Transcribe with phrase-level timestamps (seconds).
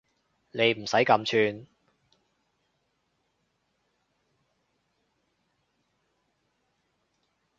[0.49, 1.67] 你唔使咁串